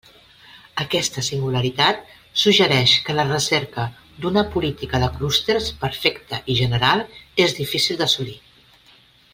Aquesta 0.83 1.23
singularitat 1.25 1.99
suggereix 2.43 2.93
que 3.09 3.15
la 3.19 3.27
recerca 3.27 3.85
d'una 4.25 4.45
política 4.57 5.03
de 5.05 5.11
clústers 5.19 5.69
perfecta 5.85 6.41
i 6.55 6.57
general 6.63 7.05
és 7.47 7.55
difícil 7.61 8.01
d'assolir. 8.03 8.37